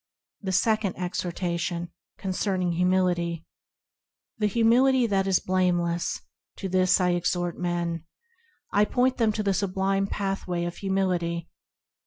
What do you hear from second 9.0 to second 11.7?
them to the sublime pathway of Humility.